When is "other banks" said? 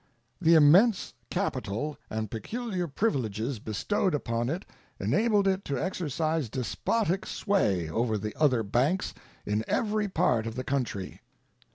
8.35-9.13